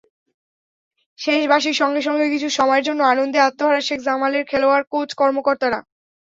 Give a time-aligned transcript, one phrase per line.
[1.19, 5.79] শেষ বাঁশির সঙ্গে সঙ্গে কিছু সময়ের জন্য আনন্দে আত্মহারা শেখ জামালের খেলোয়াড়–কোচ–কর্মকর্তারা।